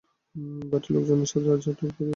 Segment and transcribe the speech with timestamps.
[0.69, 2.09] বাইরের লোকজনদের রাজ্যে ঢুকতে দিয়েছ।